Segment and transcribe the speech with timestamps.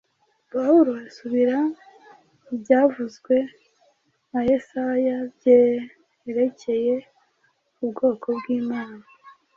[0.51, 1.57] Pawulo asubira
[2.43, 3.35] mu byavuzwe
[4.31, 5.17] na Yesaya
[6.17, 6.93] byerekeye
[7.83, 8.99] ubwoko bw’Imana